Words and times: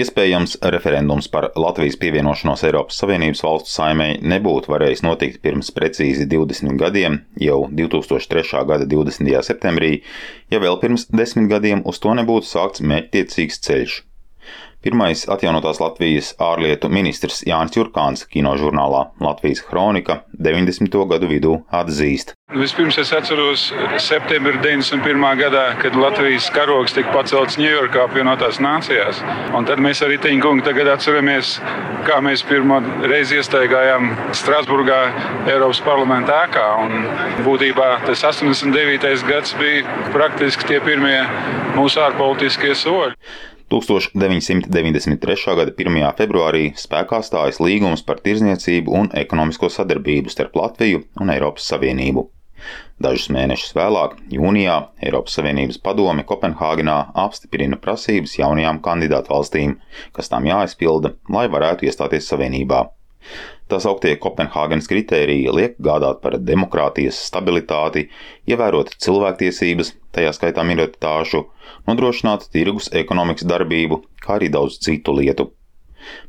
Iespējams, 0.00 0.54
referendums 0.72 1.26
par 1.28 1.50
Latvijas 1.60 1.98
pievienošanos 2.00 2.62
Eiropas 2.64 3.00
Savienības 3.02 3.42
valstu 3.44 3.72
saimē 3.74 4.06
nebūtu 4.32 4.72
varējis 4.72 5.02
notikt 5.04 5.40
pirms 5.44 5.68
precīzi 5.76 6.24
20 6.30 6.78
gadiem, 6.80 7.18
jau 7.42 7.58
2003. 7.68 8.62
gada 8.70 8.86
20. 8.88 9.32
septembrī, 9.44 9.98
ja 10.48 10.62
vēl 10.62 10.80
pirms 10.80 11.08
desmit 11.12 11.50
gadiem 11.52 11.82
uz 11.84 12.00
to 12.00 12.14
nebūtu 12.16 12.48
sākts 12.48 12.84
mērķtiecīgs 12.86 13.60
ceļš. 13.66 13.98
Pirmais 14.80 15.26
atjaunotās 15.28 15.76
Latvijas 15.76 16.30
ārlietu 16.40 16.88
ministrs 16.88 17.42
Jānis 17.44 17.74
Jurkāns 17.76 18.22
kinožurnālā 18.32 19.02
Latvijas 19.20 19.60
Kronika 19.66 20.22
90. 20.32 20.94
gadu 21.10 21.28
vidū 21.28 21.58
atzīst. 21.68 22.32
Vispirms 22.56 22.96
es 23.02 23.12
atceros 23.12 23.66
septembrī 24.00 24.56
91. 24.64 25.26
gadā, 25.36 25.66
kad 25.82 25.98
Latvijas 26.00 26.48
karogs 26.54 26.96
tika 26.96 27.12
pacelts 27.12 27.58
Ņujorkā 27.60 28.06
apvienotās 28.06 28.62
nācijās. 28.64 29.20
Un 29.52 29.68
tad 29.68 29.84
mēs 29.84 30.00
arī 30.06 30.16
Teņkungu 30.24 30.64
tagad 30.64 30.88
atceramies, 30.94 31.52
kā 32.08 32.16
mēs 32.24 32.40
pirmo 32.48 32.80
reizi 33.04 33.36
iestaigājām 33.36 34.08
Strasburgā 34.32 35.02
Eiropas 35.44 35.84
parlamenta 35.84 36.40
ēkā. 36.46 36.66
Un 36.86 37.44
būtībā 37.44 37.90
tas 38.08 38.24
89. 38.32 39.28
gads 39.28 39.52
bija 39.60 40.00
praktiski 40.16 40.72
tie 40.72 40.80
pirmie 40.88 41.20
mūsu 41.76 42.00
ārpolitiskie 42.08 42.72
soļi. 42.72 43.14
1993. 43.70 45.54
gada 45.54 45.70
1. 45.70 46.00
februārī 46.18 46.64
spēkā 46.74 47.20
stājas 47.22 47.60
līgums 47.62 48.02
par 48.02 48.18
tirzniecību 48.24 48.96
un 49.00 49.08
ekonomisko 49.22 49.70
sadarbību 49.70 50.32
starp 50.34 50.58
Latviju 50.58 51.04
un 51.22 51.30
Eiropas 51.30 51.70
Savienību. 51.70 52.26
Dažus 53.00 53.30
mēnešus 53.32 53.72
vēlāk, 53.78 54.18
jūnijā, 54.34 54.76
Eiropas 55.06 55.38
Savienības 55.38 55.78
padome 55.86 56.26
Kopenhāgenā 56.28 56.98
apstiprina 57.24 57.78
prasības 57.80 58.34
jaunajām 58.40 58.82
kandidātu 58.84 59.32
valstīm, 59.32 59.78
kas 60.12 60.28
tām 60.32 60.50
jāizpilda, 60.50 61.14
lai 61.32 61.46
varētu 61.54 61.88
iestāties 61.88 62.28
Savienībā. 62.28 62.88
Tā 63.70 63.78
sauktie 63.78 64.16
Kopenhāgenes 64.18 64.88
kritēriji 64.90 65.52
liek 65.54 65.76
gādāt 65.86 66.18
par 66.24 66.34
demokrātijas 66.42 67.20
stabilitāti, 67.28 68.08
ievērot 68.50 68.96
cilvēktiesības, 69.04 69.92
tajā 70.16 70.32
skaitā 70.34 70.64
minoritāšu, 70.66 71.44
nodrošināt 71.86 72.48
tirgus 72.50 72.90
ekonomikas 73.02 73.46
darbību, 73.46 74.00
kā 74.24 74.40
arī 74.40 74.50
daudz 74.56 74.80
citu 74.82 75.14
lietu. 75.20 75.52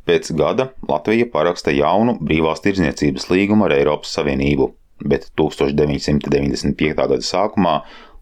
Pēc 0.06 0.30
gada 0.38 0.68
Latvija 0.86 1.32
paraksta 1.34 1.74
jaunu 1.74 2.18
brīvās 2.22 2.62
tirdzniecības 2.62 3.30
līgumu 3.32 3.66
ar 3.66 3.78
Eiropas 3.80 4.14
Savienību, 4.20 4.70
bet 5.02 5.32
1995. 5.40 6.94
gada 7.02 7.22
sākumā 7.26 7.76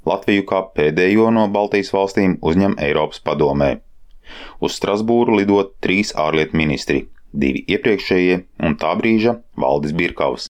Latviju 0.07 0.47
kā 0.47 0.63
pēdējo 0.77 1.27
no 1.35 1.49
Baltijas 1.51 1.91
valstīm 1.91 2.39
uzņem 2.39 2.79
Eiropas 2.87 3.19
padomē. 3.19 3.73
Uz 4.63 4.77
Strasbūru 4.79 5.41
lidot 5.41 5.75
trīs 5.83 6.13
ārlietu 6.15 6.55
ministri 6.55 7.07
divi 7.33 7.63
iepriekšējie 7.69 8.39
un 8.65 8.77
tā 8.81 8.93
brīža 8.99 9.39
Valdis 9.59 9.95
Birkavs. 9.95 10.48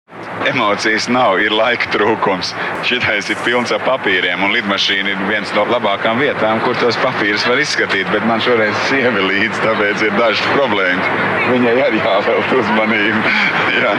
Emocijas 0.47 1.07
nav, 1.11 1.37
ir 1.43 1.53
laika 1.55 1.89
trūkums. 1.93 2.53
Šitais 2.87 3.29
ir 3.31 3.39
pilns 3.45 3.73
ar 3.75 3.81
papīriem, 3.85 4.43
un 4.45 4.53
lidmašīna 4.55 5.13
ir 5.13 5.23
viens 5.29 5.51
no 5.55 5.65
labākajām 5.67 6.21
vietām, 6.21 6.61
kur 6.63 6.77
tos 6.81 6.97
papīrus 7.03 7.45
var 7.49 7.61
izskatīt. 7.61 8.07
Bet 8.13 8.25
man 8.29 8.43
šoreiz 8.43 8.75
sieva 8.87 9.25
līdzi, 9.27 9.63
tāpēc 9.63 10.05
ir 10.07 10.15
dažas 10.17 10.45
problēmas. 10.55 11.11
Viņai 11.47 11.75
arī 11.87 12.01
jāvēlt 12.03 12.53
uzmanību. 12.61 13.35
Jā. 13.81 13.93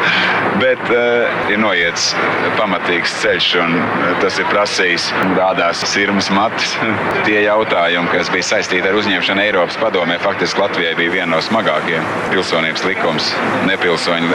Bet 0.59 0.83
uh, 0.91 1.51
ir 1.53 1.61
noiets 1.63 2.11
pamatīgs 2.59 3.13
ceļš, 3.23 3.49
un 3.63 3.77
tas 4.23 4.39
ir 4.41 4.49
prasījis 4.51 5.11
rādās 5.37 5.85
sirmas 5.93 6.31
matus. 6.35 6.75
Tie 7.29 7.39
jautājumi, 7.45 8.11
kas 8.15 8.33
bija 8.35 8.49
saistīti 8.55 8.91
ar 8.91 8.99
uzņemšanu 8.99 9.45
Eiropas 9.45 9.79
padomē, 9.81 10.19
faktiski 10.23 10.65
Latvijai 10.65 10.97
bija 10.99 11.15
viena 11.21 11.31
no 11.37 11.43
smagākajiem 11.45 12.07
pilsonības 12.33 12.87
likums, 12.89 13.33
nepilsoņu 13.69 14.33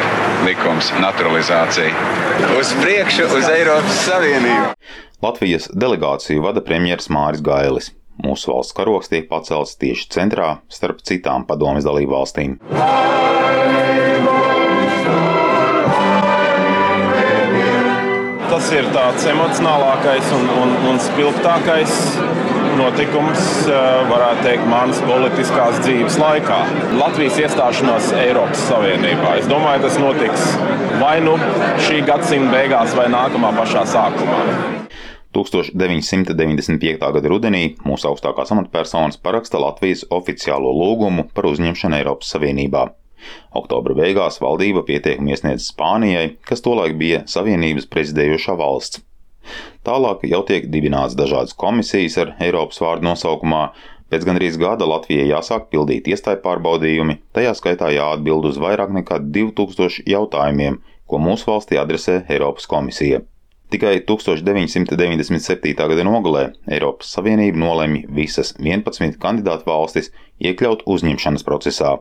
likums, 0.47 0.93
naturalizācija. 1.03 2.02
Uz 2.59 2.71
priekšu, 2.81 3.25
uz 3.37 3.49
Eiropas 3.51 3.99
Savienību! 4.05 4.71
Latvijas 5.23 5.69
delegāciju 5.71 6.43
vada 6.43 6.61
premjerministrs 6.63 7.11
Māris 7.13 7.43
Gailis. 7.43 7.91
Mūsu 8.23 8.51
valsts 8.51 8.75
karoks 8.77 9.09
tiek 9.09 9.25
pacelts 9.29 9.77
tieši 9.81 10.09
centrā 10.13 10.49
starp 10.71 10.99
citām 11.07 11.47
padomjas 11.49 11.87
dalību 11.87 12.13
valstīm. 12.13 12.57
Tas 18.53 18.69
ir 18.75 18.85
tāds 18.93 19.25
emocionālākais 19.31 20.29
un, 20.37 20.45
un, 20.61 20.75
un 20.91 21.01
spilgtākais 21.01 21.95
notikums, 22.77 23.43
varētu 24.09 24.45
teikt, 24.45 24.65
manas 24.69 24.99
politiskās 25.07 25.79
dzīves 25.83 26.17
laikā. 26.21 26.59
Latvijas 26.99 27.39
iestāšanās 27.43 28.11
Eiropas 28.17 28.63
Savienībā. 28.69 29.35
Es 29.41 29.49
domāju, 29.51 29.85
tas 29.85 29.99
notiks 30.01 30.47
vai 31.01 31.17
nu 31.25 31.35
šī 31.85 32.01
gadsimta 32.07 32.53
beigās, 32.53 32.95
vai 32.97 33.09
nākamā 33.13 33.53
pašā 33.57 33.85
sākumā. 33.93 34.41
1995. 35.33 36.99
gada 37.01 37.29
rudenī 37.31 37.63
mūsu 37.87 38.11
augstākās 38.11 38.53
amatpersonas 38.53 39.17
paraksta 39.17 39.61
Latvijas 39.61 40.05
oficiālo 40.13 40.73
lūgumu 40.77 41.25
par 41.33 41.49
uzņemšanu 41.49 41.97
Eiropas 42.01 42.35
Savienībā. 42.35 42.91
Oktobra 43.55 43.95
beigās 43.97 44.37
valdība 44.43 44.83
pieteikumu 44.85 45.33
iesniedz 45.33 45.69
Spānijai, 45.71 46.35
kas 46.45 46.61
tolaik 46.65 46.99
bija 46.99 47.23
Savienības 47.29 47.89
prezidējošā 47.89 48.57
valsts. 48.59 49.01
Tālāk 49.87 50.23
jau 50.29 50.41
tiek 50.47 50.69
dibināts 50.71 51.17
dažādas 51.19 51.55
komisijas 51.59 52.17
ar 52.21 52.35
Eiropas 52.43 52.79
vārdu 52.83 53.07
nosaukumā. 53.09 53.63
Pēc 54.13 54.27
gandrīz 54.29 54.59
gada 54.61 54.85
Latvijai 54.85 55.25
jāsāk 55.31 55.69
pildīt 55.73 56.07
iestāju 56.11 56.43
pārbaudījumi, 56.43 57.17
tajā 57.33 57.55
skaitā 57.57 57.89
jāatbild 57.95 58.45
uz 58.51 58.59
vairāk 58.61 58.93
nekā 58.93 59.19
2000 59.35 60.03
jautājumiem, 60.13 60.79
ko 61.09 61.19
mūsu 61.19 61.49
valstī 61.49 61.81
adresē 61.81 62.21
Eiropas 62.29 62.69
komisija. 62.69 63.23
Tikai 63.73 64.03
1997. 64.05 65.73
gada 65.73 66.03
nogalē 66.05 66.43
Eiropas 66.69 67.09
Savienība 67.15 67.57
nolēma 67.63 68.03
visas 68.13 68.53
11 68.59 69.17
kandidātu 69.23 69.65
valstis 69.65 70.11
iekļaut 70.37 70.85
uzņemšanas 70.85 71.47
procesā. 71.47 71.95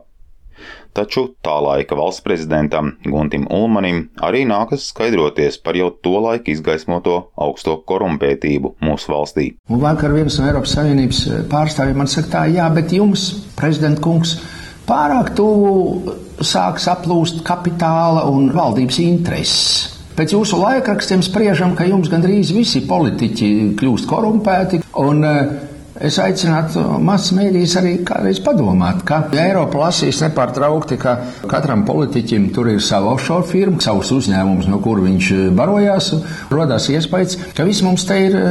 Taču 0.93 1.25
tā 1.45 1.55
laika 1.65 1.97
valsts 1.97 2.21
prezidentam 2.25 2.91
Guntim 3.05 3.47
Ulmanim 3.49 4.03
arī 4.21 4.43
nākas 4.45 4.89
skaidroties 4.91 5.57
par 5.65 5.77
jau 5.79 5.89
to 6.05 6.19
laiku 6.21 6.53
izgaismoto 6.53 7.15
augsto 7.45 7.79
korumpētību 7.89 8.75
mūsu 8.85 9.13
valstī. 9.13 9.47
Un 9.73 9.81
vakar 9.81 10.13
viens 10.13 10.37
no 10.37 10.49
Eiropas 10.49 10.75
Savienības 10.77 11.23
pārstāvjiem 11.49 12.03
man 12.03 12.11
saka, 12.11 12.29
tā, 12.35 12.43
jā, 12.53 12.67
bet 12.75 12.93
jums, 12.93 13.25
prezident 13.57 14.01
kungs, 14.03 14.37
pārāk 14.85 15.33
tuvu 15.37 16.13
sāks 16.43 16.85
aplūst 16.91 17.41
kapitāla 17.47 18.27
un 18.29 18.51
valdības 18.53 19.01
intereses. 19.03 19.89
Pēc 20.13 20.35
jūsu 20.35 20.59
laikrakstiem 20.61 21.23
spriežam, 21.25 21.71
ka 21.73 21.87
jums 21.89 22.11
gandrīz 22.11 22.51
visi 22.53 22.83
politiķi 22.85 23.47
kļūst 23.79 24.05
korumpēti. 24.09 24.83
Un, 25.01 25.23
uh, 25.25 25.72
Es 26.03 26.17
aicinātu 26.19 26.81
masu 26.99 27.37
mēdījus 27.37 27.73
arī 27.79 27.91
kādreiz 28.03 28.41
padomāt, 28.43 29.05
ka 29.07 29.21
Eiropa 29.39 29.85
lasīs 29.85 30.17
nepārtraukti, 30.19 30.97
ka 30.99 31.13
katram 31.47 31.85
politiķim 31.87 32.49
tur 32.55 32.67
ir 32.73 32.81
sava 32.83 33.13
offshore 33.13 33.47
firma, 33.47 33.79
savs 33.79 34.11
uzņēmums, 34.11 34.67
no 34.67 34.81
kur 34.83 34.99
viņš 35.05 35.29
eh, 35.31 35.45
barojās. 35.55 36.09
Rodās 36.51 36.89
iespējas, 36.91 37.37
ka 37.55 37.63
viss 37.63 37.85
mums 37.87 38.03
te 38.09 38.17
ir 38.25 38.35
eh, 38.35 38.43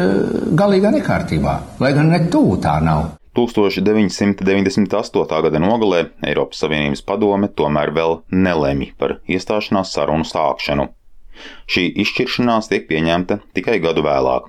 galīgā 0.56 0.94
nekārtībā, 0.94 1.52
lai 1.84 1.92
gan 1.98 2.08
ne 2.14 2.22
tuvu 2.32 2.56
tā 2.64 2.78
nav. 2.80 3.20
1998. 3.36 5.36
gada 5.44 5.60
nogalē 5.60 6.00
Eiropas 6.32 6.64
Savienības 6.64 7.04
padome 7.04 7.52
tomēr 7.52 7.92
vēl 7.92 8.24
nelēma 8.32 8.96
par 8.96 9.20
iestāšanās 9.28 9.92
sarunu 9.92 10.24
sākšanu. 10.28 10.88
Šī 11.68 11.84
izšķiršanās 12.00 12.72
tiek 12.72 12.88
pieņemta 12.88 13.44
tikai 13.52 13.76
gadu 13.84 14.08
vēlāk. 14.08 14.48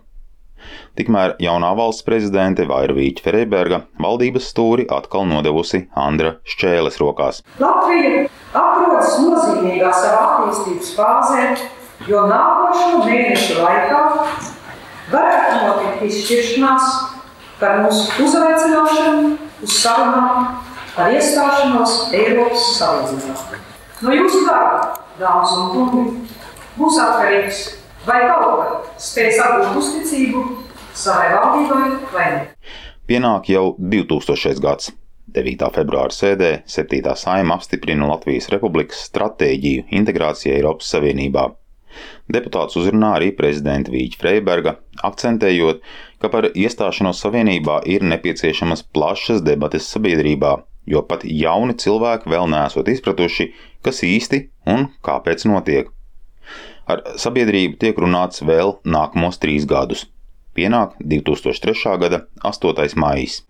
Tikmēr 0.99 1.35
jaunā 1.41 1.71
valsts 1.77 2.05
prezidente 2.05 2.65
Vairvīķa 2.69 3.23
Freiberga 3.25 3.79
valdības 4.01 4.49
stūri 4.53 4.85
atkal 4.93 5.25
nodevusi 5.29 5.87
Andra 5.97 6.35
Šķēles 6.45 6.99
rokās. 7.01 7.41
Latvija 7.61 8.27
atrodas 8.53 9.15
nozīmīgā 9.23 9.89
savā 9.97 10.23
attīstības 10.35 10.91
fāzē, 10.97 11.47
jo 12.09 12.25
nākošo 12.29 13.03
mēnešu 13.07 13.57
laikā 13.61 14.03
varētu 15.13 15.59
notikt 15.65 16.05
izšķiršanās 16.09 16.93
par 17.59 17.83
mūsu 17.83 18.23
uzaicināšanu 18.27 19.35
uz 19.63 19.77
sarunām 19.81 20.49
par 20.93 21.13
iestāšanos 21.13 22.13
Eiropas 22.13 22.73
Savienībā. 22.77 23.61
No 24.03 24.13
jūsu 24.13 24.43
darba, 24.45 24.99
dāmas 25.19 25.53
un 25.57 25.71
kungi, 25.73 26.03
būs 26.77 26.99
atkarīgs 27.01 27.63
vai 28.07 28.19
kaut 28.27 28.43
kā 28.59 28.97
spēj 29.07 29.39
atgūt 29.45 29.79
uzticību 29.81 30.43
savai 30.97 31.31
valdībai 31.35 31.85
vai 32.13 32.27
ne. 32.35 32.43
Pienāk 33.07 33.49
jau 33.51 33.73
2000. 33.79 34.59
gads. 34.63 34.91
9. 35.33 35.69
februāra 35.73 36.13
sēdē 36.13 36.49
7. 36.69 36.99
saima 37.17 37.55
apstiprina 37.57 38.05
Latvijas 38.09 38.49
Republikas 38.53 39.05
stratēģiju 39.07 39.87
integrācijai 39.99 40.59
Eiropas 40.59 40.91
Savienībā. 40.93 41.47
Deputāts 42.33 42.77
uzrunā 42.79 43.13
arī 43.17 43.31
prezidenta 43.37 43.91
Vīķa 43.93 44.19
Freiberga, 44.19 44.75
akcentējot, 45.09 45.81
ka 46.21 46.29
par 46.33 46.49
iestāšanos 46.51 47.23
Savienībā 47.23 47.79
ir 47.89 48.05
nepieciešamas 48.11 48.85
plašas 48.93 49.41
debates 49.45 49.89
sabiedrībā, 49.93 50.53
jo 50.89 51.03
pat 51.07 51.25
jauni 51.25 51.77
cilvēki 51.79 52.29
vēl 52.33 52.49
nesot 52.53 52.91
izpratuši, 52.93 53.49
kas 53.85 54.03
īsti 54.07 54.45
un 54.75 54.89
kāpēc 55.05 55.47
notiek. 55.49 55.91
Ar 56.87 57.03
sabiedrību 57.19 57.77
tiek 57.79 57.99
runāts 57.99 58.43
vēl 58.43 58.77
nākamos 58.83 59.39
trīs 59.39 59.67
gadus. 59.69 60.05
Pienāk 60.53 60.97
2003. 60.99 61.97
gada 62.01 62.25
8. 62.43 62.95
maijs. 62.99 63.41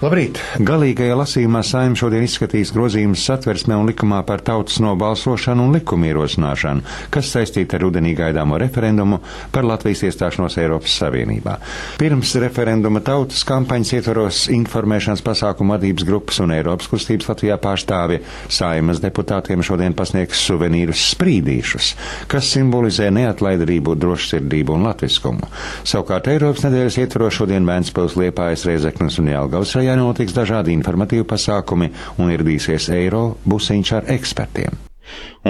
Labrīt! 0.00 0.38
Galīgajā 0.64 1.12
lasījumā 1.12 1.60
saimē 1.60 1.98
šodien 2.00 2.22
izskatīs 2.24 2.70
grozījumus 2.72 3.20
satversmē 3.28 3.76
un 3.76 3.90
likumā 3.90 4.22
par 4.24 4.40
tautas 4.40 4.78
nobalsošanu 4.80 5.66
un 5.68 5.74
likumu 5.76 6.06
ierosināšanu, 6.08 6.80
kas 7.12 7.28
saistīta 7.34 7.76
ar 7.76 7.84
rudenī 7.84 8.14
gaidāmo 8.16 8.56
referendumu 8.62 9.18
par 9.52 9.68
Latvijas 9.68 10.00
iestāšanos 10.08 10.56
Eiropas 10.62 10.94
Savienībā. 11.02 11.58
Pirms 12.00 12.32
referenduma 12.40 13.02
tautas 13.04 13.42
kampaņas 13.44 13.90
ietvaros 13.98 14.38
informēšanas 14.54 15.20
pasākumu 15.26 15.76
vadības 15.76 16.08
grupas 16.08 16.40
un 16.40 16.56
Eiropas 16.56 16.88
kustības 16.88 17.28
Latvijā 17.34 17.60
pārstāvja 17.60 18.22
saimas 18.48 19.04
deputātiem 19.04 19.60
šodien 19.60 19.92
pasniegs 20.00 20.40
suvenīrus 20.46 21.10
sprīdīšus, 21.12 21.90
kas 22.32 22.48
simbolizē 22.56 23.10
neatlaidību, 23.18 23.98
drošsirdību 24.00 24.78
un 24.80 24.88
latviskumu. 24.88 25.52
Savukārt 25.84 26.32
Eiropas 26.32 26.64
nedēļas 26.70 27.00
ietvaros 27.04 27.36
šodien 27.42 27.68
Vēnspils 27.68 28.16
liepājas 28.16 28.64
Reizeknas 28.72 29.20
un 29.20 29.32
Jelgavas 29.34 29.76
rajā 29.76 29.89
notiks 29.98 30.34
dažādi 30.36 30.74
informatīvi 30.76 31.24
pasākumi 31.28 31.90
un 32.18 32.30
ieradīsies 32.30 32.90
eiro 32.94 33.36
busiņš 33.48 33.92
ar 33.98 34.08
ekspertiem. 34.14 34.78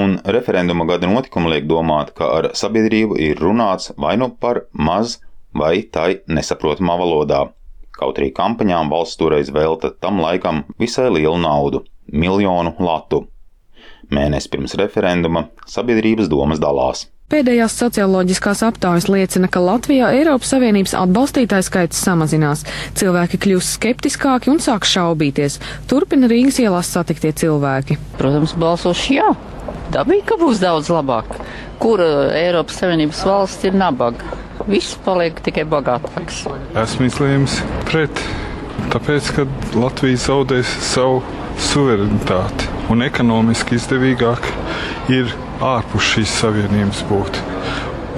Un 0.01 0.19
referenduma 0.25 0.87
gada 0.89 1.09
notikumi 1.11 1.51
liek 1.55 1.67
domāt, 1.69 2.15
ka 2.17 2.29
ar 2.39 2.51
sabiedrību 2.57 3.19
ir 3.21 3.41
runāts 3.43 3.93
vai 3.99 4.17
nu 4.17 4.31
par 4.31 4.63
maz 4.73 5.19
vai 5.55 5.83
tai 5.83 6.21
nesaprotamā 6.29 6.97
valodā. 7.01 7.49
Kaut 8.01 8.21
arī 8.21 8.31
kampaņām 8.33 8.89
valsts 8.93 9.19
toreiz 9.21 9.51
velta 9.53 9.91
tam 9.91 10.23
laikam 10.25 10.65
visai 10.79 11.11
lielu 11.11 11.37
naudu- 11.43 11.85
miljonu 12.23 12.75
latu. 12.79 13.27
Mēnesi 14.11 14.49
pirms 14.51 14.75
referenduma 14.75 15.49
sabiedrības 15.67 16.29
domas 16.29 16.59
dalās. 16.59 17.09
Pēdējās 17.31 17.77
socioloģiskās 17.79 18.65
aptaujas 18.67 19.05
liecina, 19.06 19.47
ka 19.47 19.61
Latvijā 19.62 20.09
Eiropas 20.17 20.50
Savienības 20.50 20.97
atbalstītāju 20.99 21.62
skaits 21.62 22.00
samazinās. 22.03 22.65
Cilvēki 22.99 23.38
kļūst 23.44 23.77
skeptiskāki 23.77 24.50
un 24.50 24.59
sāk 24.59 24.88
šaubīties. 24.91 25.61
Turpina 25.87 26.27
Rīgas 26.31 26.59
ielās 26.59 26.91
satiktie 26.91 27.31
cilvēki. 27.38 28.00
Protams, 28.19 28.56
balsošu 28.59 29.15
jā. 29.15 29.29
Dabīgi, 29.94 30.25
ka 30.27 30.38
būs 30.41 30.59
daudz 30.59 30.91
labāk. 30.91 31.31
Kura 31.79 32.09
Eiropas 32.35 32.81
Savienības 32.82 33.21
valsts 33.29 33.69
ir 33.71 33.79
nabaga? 33.79 34.38
Viss 34.67 34.97
paliek 35.05 35.38
tikai 35.47 35.62
bagātāks. 35.71 36.41
Esmu 36.82 37.06
izlēmis 37.06 37.61
pret, 37.87 38.25
tāpēc, 38.91 39.31
ka 39.37 39.47
Latvija 39.79 40.19
zaudēs 40.27 40.75
savu 40.91 41.23
suverenitāti 41.71 42.67
un 42.91 43.06
ekonomiski 43.06 43.79
izdevīgāk 43.79 44.50
ir 45.15 45.31
ārpus 45.61 46.07
šīs 46.15 46.31
savienības 46.41 47.03
būt 47.11 47.39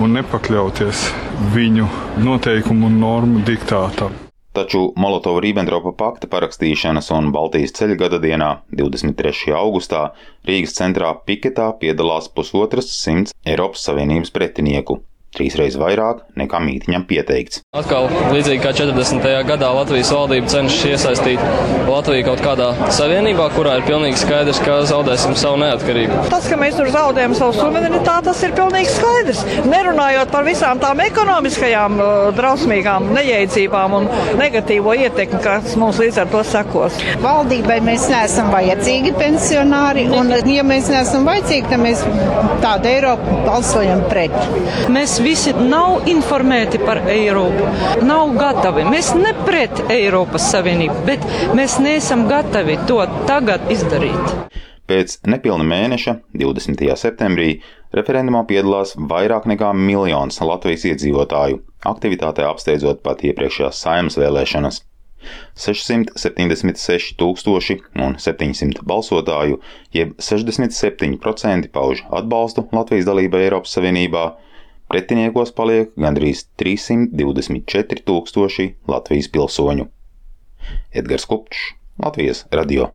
un 0.03 0.15
nepakļauties 0.17 1.09
viņu 1.55 1.89
noteikumu 2.23 2.87
un 2.87 3.01
normu 3.03 3.43
diktātam. 3.47 4.15
Taču 4.55 4.83
Molotova-Ribbentropa 5.01 5.95
pakta 5.97 6.29
parakstīšanas 6.31 7.09
un 7.17 7.31
Baltijas 7.35 7.73
ceļa 7.79 7.97
gada 8.05 8.21
dienā, 8.23 8.51
23. 8.79 9.55
augustā, 9.59 10.11
Rīgas 10.47 10.77
centrā 10.77 11.15
piketā 11.27 11.71
piedalās 11.81 12.29
pusotras 12.29 12.93
simts 12.95 13.35
Eiropas 13.49 13.89
Savienības 13.89 14.31
pretinieku 14.37 15.01
trīsreiz 15.37 15.77
vairāk 15.81 16.23
nekā 16.39 16.61
mītiņam 16.63 17.07
pieteikts. 17.09 17.63
Atkal, 17.77 18.09
līdzīgi 18.35 18.61
kā 18.63 18.73
40. 18.77 19.29
gadā, 19.49 19.71
Latvijas 19.77 20.13
valdība 20.13 20.51
cenšas 20.53 20.85
iesaistīt 20.93 21.41
Latviju 21.89 22.27
kaut 22.27 22.43
kādā 22.45 22.69
savienībā, 22.93 23.49
kurā 23.57 23.79
ir 23.79 23.87
pilnīgi 23.89 24.21
skaidrs, 24.21 24.61
ka 24.65 24.81
zaudēsim 24.89 25.35
savu 25.39 25.61
neatkarību. 25.63 26.21
Tas, 26.33 26.49
ka 26.51 26.59
mēs 26.61 26.77
tur 26.79 26.91
zaudējam 26.93 27.37
savu 27.39 27.57
suverenitāti, 27.57 28.27
tas 28.29 28.43
ir 28.47 28.55
pilnīgi 28.57 28.93
skaidrs. 28.93 29.43
Nerunājot 29.69 30.33
par 30.33 30.47
visām 30.47 30.81
tām 30.83 31.03
ekonomiskajām 31.05 31.99
drausmīgām 32.37 33.11
nejēdzībām 33.17 33.97
un 33.99 34.09
negatīvo 34.41 34.97
ietekmi, 35.07 35.41
kas 35.45 35.77
mums 35.81 36.01
līdz 36.03 36.23
ar 36.25 36.31
to 36.33 36.45
sekos. 36.47 37.01
Valdībai 37.25 37.81
mēs 37.85 38.09
neesam 38.13 38.53
vajadzīgi 38.53 39.15
pensionāri, 39.21 40.07
un 40.13 40.33
ja 40.53 40.65
mēs 40.67 40.91
neesam 40.93 41.27
vajadzīgi, 41.29 41.71
tad 41.73 41.83
mēs 41.83 42.05
tādu 42.63 42.91
Eiropu 42.93 43.41
balsojam 43.47 44.05
pret. 44.11 44.35
Mēs 44.93 45.19
visi 45.23 45.53
nav 45.57 46.09
informēti 46.11 46.81
par 46.83 47.03
Eiropu, 47.11 47.69
nav 48.07 48.35
gatavi. 48.39 48.85
Mēs 48.91 49.13
ne 49.19 49.33
pret 49.47 49.85
Eiropas 49.93 50.51
Savienību, 50.53 50.99
bet 51.07 51.27
mēs 51.57 51.79
neesam 51.83 52.27
gatavi 52.31 52.79
to 52.89 53.01
tagad 53.29 53.71
izdarīt. 53.73 54.37
Pēc 54.91 55.21
nepilna 55.31 55.65
mēneša, 55.65 56.17
20. 56.37 56.83
septembrī, 56.99 57.51
referendumā 57.97 58.43
piedalās 58.49 58.97
vairāk 58.99 59.47
nekā 59.49 59.71
miljons 59.79 60.43
Latvijas 60.43 60.85
iedzīvotāju, 60.91 61.63
aktivitātē 61.89 62.49
apsteidzot 62.49 63.05
pat 63.07 63.23
iepriekšējās 63.25 63.85
saimnes 63.87 64.19
vēlēšanas. 64.21 64.83
676 65.55 67.15
tūkstoši 67.21 67.77
un 68.03 68.17
700 68.19 68.83
balsotāju, 68.91 69.61
jeb 69.95 70.17
67% 70.19 71.71
pauž 71.73 72.03
atbalstu 72.11 72.67
Latvijas 72.75 73.07
dalībai 73.07 73.45
Eiropas 73.47 73.77
Savienībā, 73.79 74.25
Pretiniekos 74.93 75.55
paliek 75.57 75.95
gandrīz 75.97 76.43
324 76.61 78.03
tūkstoši 78.05 78.67
Latvijas 78.93 79.31
pilsoņu. 79.33 79.87
Edgars 81.01 81.25
Kupčs, 81.31 81.63
Latvijas 82.03 82.43
radio. 82.53 82.91